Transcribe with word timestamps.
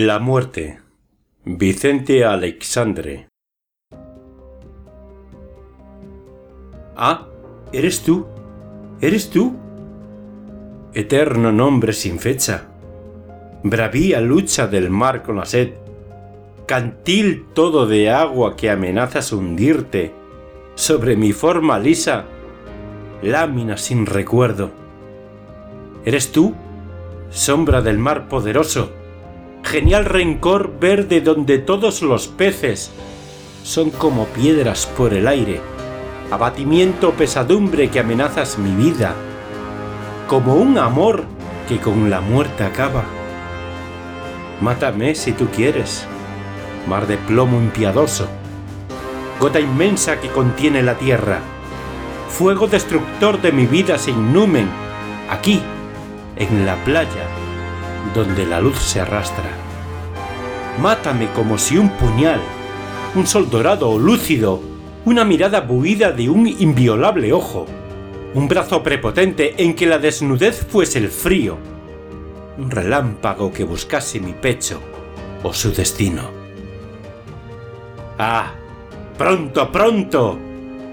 La 0.00 0.20
muerte. 0.20 0.78
Vicente 1.44 2.24
Alexandre. 2.24 3.26
Ah, 6.94 7.26
¿eres 7.72 8.04
tú? 8.04 8.24
¿Eres 9.00 9.28
tú? 9.28 9.56
Eterno 10.94 11.50
nombre 11.50 11.92
sin 11.92 12.20
fecha. 12.20 12.68
Bravía 13.64 14.20
lucha 14.20 14.68
del 14.68 14.88
mar 14.88 15.24
con 15.24 15.38
la 15.38 15.44
sed. 15.44 15.70
Cantil 16.66 17.46
todo 17.52 17.88
de 17.88 18.08
agua 18.08 18.56
que 18.56 18.70
amenazas 18.70 19.32
hundirte. 19.32 20.12
Sobre 20.76 21.16
mi 21.16 21.32
forma 21.32 21.76
lisa. 21.80 22.24
Lámina 23.20 23.76
sin 23.76 24.06
recuerdo. 24.06 24.70
¿Eres 26.04 26.30
tú? 26.30 26.54
Sombra 27.30 27.82
del 27.82 27.98
mar 27.98 28.28
poderoso 28.28 28.97
genial 29.68 30.06
rencor 30.06 30.78
verde 30.80 31.20
donde 31.20 31.58
todos 31.58 32.00
los 32.00 32.26
peces 32.26 32.90
son 33.64 33.90
como 33.90 34.24
piedras 34.24 34.86
por 34.86 35.12
el 35.12 35.28
aire, 35.28 35.60
abatimiento 36.30 37.12
pesadumbre 37.12 37.90
que 37.90 38.00
amenazas 38.00 38.56
mi 38.56 38.74
vida, 38.74 39.14
como 40.26 40.54
un 40.54 40.78
amor 40.78 41.24
que 41.68 41.78
con 41.78 42.08
la 42.08 42.22
muerte 42.22 42.64
acaba. 42.64 43.04
Mátame 44.62 45.14
si 45.14 45.32
tú 45.32 45.48
quieres, 45.54 46.06
mar 46.86 47.06
de 47.06 47.18
plomo 47.18 47.58
impiadoso, 47.58 48.26
gota 49.38 49.60
inmensa 49.60 50.18
que 50.18 50.28
contiene 50.28 50.82
la 50.82 50.94
tierra, 50.94 51.40
fuego 52.30 52.68
destructor 52.68 53.42
de 53.42 53.52
mi 53.52 53.66
vida 53.66 53.98
sin 53.98 54.32
numen, 54.32 54.66
aquí, 55.28 55.60
en 56.36 56.64
la 56.64 56.74
playa, 56.86 57.37
donde 58.14 58.46
la 58.46 58.60
luz 58.60 58.78
se 58.78 59.00
arrastra. 59.00 59.50
Mátame 60.80 61.28
como 61.32 61.58
si 61.58 61.76
un 61.76 61.90
puñal, 61.90 62.40
un 63.14 63.26
sol 63.26 63.50
dorado 63.50 63.90
o 63.90 63.98
lúcido, 63.98 64.60
una 65.04 65.24
mirada 65.24 65.60
buida 65.60 66.12
de 66.12 66.28
un 66.28 66.46
inviolable 66.46 67.32
ojo, 67.32 67.66
un 68.34 68.48
brazo 68.48 68.82
prepotente 68.82 69.54
en 69.58 69.74
que 69.74 69.86
la 69.86 69.98
desnudez 69.98 70.66
fuese 70.66 70.98
el 70.98 71.08
frío, 71.08 71.58
un 72.58 72.70
relámpago 72.70 73.52
que 73.52 73.64
buscase 73.64 74.20
mi 74.20 74.32
pecho 74.32 74.80
o 75.42 75.52
su 75.52 75.72
destino. 75.72 76.22
¡Ah! 78.18 78.52
¡Pronto, 79.16 79.70
pronto! 79.72 80.38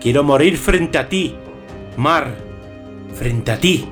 Quiero 0.00 0.24
morir 0.24 0.56
frente 0.56 0.98
a 0.98 1.08
ti, 1.08 1.34
mar, 1.96 2.36
frente 3.14 3.52
a 3.52 3.58
ti 3.58 3.86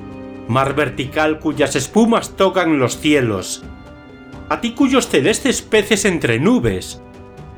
mar 0.49 0.75
vertical 0.75 1.39
cuyas 1.39 1.77
espumas 1.77 2.37
tocan 2.37 2.79
los 2.79 2.99
cielos, 2.99 3.63
a 4.49 4.61
ti 4.61 4.73
cuyos 4.73 5.09
celestes 5.09 5.61
peces 5.61 6.07
entre 6.07 6.41
nubes 6.41 7.03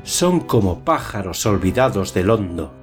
son 0.03 0.41
como 0.41 0.83
pájaros 0.83 1.45
olvidados 1.45 2.13
del 2.13 2.29
hondo. 2.29 2.73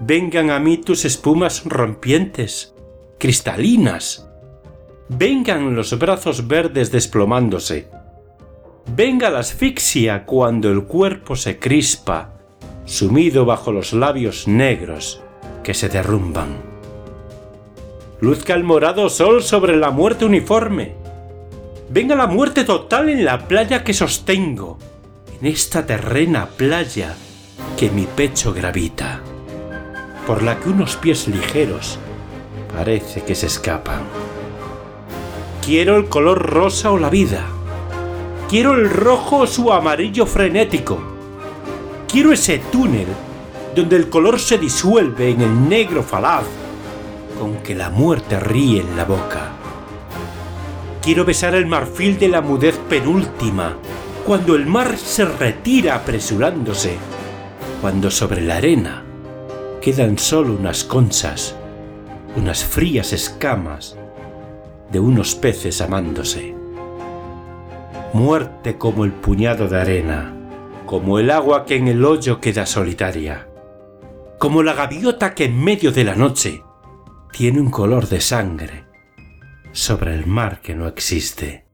Vengan 0.00 0.50
a 0.50 0.58
mí 0.58 0.76
tus 0.76 1.04
espumas 1.04 1.64
rompientes, 1.64 2.74
cristalinas. 3.18 4.28
Vengan 5.08 5.74
los 5.74 5.98
brazos 5.98 6.46
verdes 6.46 6.92
desplomándose. 6.92 7.88
Venga 8.94 9.30
la 9.30 9.40
asfixia 9.40 10.26
cuando 10.26 10.70
el 10.70 10.84
cuerpo 10.84 11.34
se 11.34 11.58
crispa, 11.58 12.34
sumido 12.84 13.46
bajo 13.46 13.72
los 13.72 13.92
labios 13.92 14.46
negros 14.46 15.22
que 15.62 15.72
se 15.72 15.88
derrumban 15.88 16.67
luzca 18.20 18.54
el 18.54 18.64
morado 18.64 19.08
sol 19.08 19.42
sobre 19.42 19.76
la 19.76 19.90
muerte 19.90 20.24
uniforme. 20.24 20.94
Venga 21.88 22.16
la 22.16 22.26
muerte 22.26 22.64
total 22.64 23.08
en 23.08 23.24
la 23.24 23.46
playa 23.46 23.84
que 23.84 23.94
sostengo, 23.94 24.78
en 25.40 25.46
esta 25.46 25.86
terrena 25.86 26.46
playa 26.46 27.14
que 27.76 27.90
mi 27.90 28.06
pecho 28.06 28.52
gravita, 28.52 29.20
por 30.26 30.42
la 30.42 30.58
que 30.58 30.68
unos 30.68 30.96
pies 30.96 31.28
ligeros 31.28 31.98
parece 32.74 33.22
que 33.22 33.34
se 33.34 33.46
escapan. 33.46 34.00
Quiero 35.64 35.96
el 35.96 36.08
color 36.08 36.42
rosa 36.42 36.90
o 36.90 36.98
la 36.98 37.10
vida. 37.10 37.46
Quiero 38.48 38.74
el 38.74 38.90
rojo 38.90 39.38
o 39.38 39.46
su 39.46 39.72
amarillo 39.72 40.26
frenético. 40.26 40.98
Quiero 42.10 42.32
ese 42.32 42.58
túnel 42.72 43.06
donde 43.76 43.96
el 43.96 44.08
color 44.08 44.40
se 44.40 44.58
disuelve 44.58 45.30
en 45.30 45.42
el 45.42 45.68
negro 45.68 46.02
falaz 46.02 46.44
con 47.38 47.56
que 47.58 47.74
la 47.74 47.90
muerte 47.90 48.40
ríe 48.40 48.80
en 48.80 48.96
la 48.96 49.04
boca. 49.04 49.52
Quiero 51.02 51.24
besar 51.24 51.54
el 51.54 51.66
marfil 51.66 52.18
de 52.18 52.28
la 52.28 52.40
mudez 52.40 52.76
penúltima, 52.88 53.76
cuando 54.26 54.56
el 54.56 54.66
mar 54.66 54.96
se 54.98 55.24
retira 55.24 55.94
apresurándose, 55.94 56.96
cuando 57.80 58.10
sobre 58.10 58.42
la 58.42 58.56
arena 58.56 59.04
quedan 59.80 60.18
solo 60.18 60.54
unas 60.54 60.84
conchas, 60.84 61.54
unas 62.36 62.64
frías 62.64 63.12
escamas 63.12 63.96
de 64.90 65.00
unos 65.00 65.34
peces 65.34 65.80
amándose. 65.80 66.54
Muerte 68.12 68.76
como 68.76 69.04
el 69.04 69.12
puñado 69.12 69.68
de 69.68 69.80
arena, 69.80 70.34
como 70.84 71.18
el 71.18 71.30
agua 71.30 71.64
que 71.64 71.76
en 71.76 71.88
el 71.88 72.04
hoyo 72.04 72.40
queda 72.40 72.66
solitaria, 72.66 73.48
como 74.38 74.62
la 74.62 74.74
gaviota 74.74 75.34
que 75.34 75.44
en 75.44 75.62
medio 75.62 75.92
de 75.92 76.04
la 76.04 76.14
noche 76.14 76.62
tiene 77.38 77.60
un 77.60 77.70
color 77.70 78.08
de 78.08 78.20
sangre 78.20 78.84
sobre 79.70 80.12
el 80.12 80.26
mar 80.26 80.60
que 80.60 80.74
no 80.74 80.88
existe. 80.88 81.64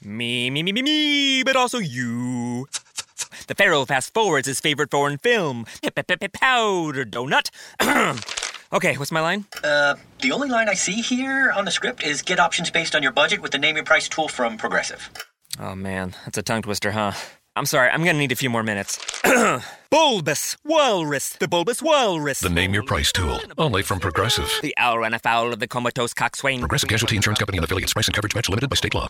Me, 0.00 0.48
me, 0.52 0.62
me, 0.62 0.72
me, 0.72 0.82
me, 0.84 1.42
but 1.42 1.56
also 1.56 1.78
you. 1.80 2.68
The 3.48 3.56
Pharaoh 3.56 3.84
fast 3.84 4.14
forwards 4.14 4.46
his 4.46 4.60
favorite 4.60 4.92
foreign 4.92 5.18
film, 5.18 5.66
Powder 5.82 7.04
Donut. 7.04 7.50
Okay, 8.70 8.96
what's 8.98 9.12
my 9.12 9.20
line? 9.20 9.46
Uh, 9.64 9.94
the 10.20 10.32
only 10.32 10.48
line 10.48 10.68
I 10.68 10.74
see 10.74 11.00
here 11.00 11.50
on 11.56 11.64
the 11.64 11.70
script 11.70 12.02
is 12.02 12.20
get 12.20 12.38
options 12.38 12.70
based 12.70 12.94
on 12.94 13.02
your 13.02 13.12
budget 13.12 13.40
with 13.40 13.50
the 13.52 13.58
name 13.58 13.76
your 13.76 13.84
price 13.84 14.08
tool 14.08 14.28
from 14.28 14.58
Progressive. 14.58 15.08
Oh 15.58 15.74
man, 15.74 16.14
that's 16.24 16.36
a 16.36 16.42
tongue 16.42 16.62
twister, 16.62 16.90
huh? 16.90 17.12
I'm 17.56 17.64
sorry, 17.64 17.88
I'm 17.88 18.04
gonna 18.04 18.18
need 18.18 18.30
a 18.30 18.36
few 18.36 18.50
more 18.50 18.62
minutes. 18.62 18.98
bulbous 19.90 20.56
Walrus, 20.64 21.30
the 21.30 21.48
Bulbous 21.48 21.80
Walrus. 21.82 22.40
The 22.40 22.50
name 22.50 22.74
your 22.74 22.82
price 22.82 23.10
tool, 23.10 23.40
only 23.56 23.82
from 23.82 24.00
Progressive. 24.00 24.50
The 24.60 24.74
owl 24.76 24.98
ran 24.98 25.14
afoul 25.14 25.52
of 25.52 25.60
the 25.60 25.66
comatose 25.66 26.12
coxswain. 26.12 26.60
Progressive 26.60 26.90
Casualty 26.90 27.16
Insurance 27.16 27.38
Company 27.38 27.56
and 27.58 27.64
affiliates. 27.64 27.94
Price 27.94 28.06
and 28.06 28.14
coverage 28.14 28.34
match 28.34 28.50
limited 28.50 28.68
by 28.68 28.76
state 28.76 28.94
law. 28.94 29.06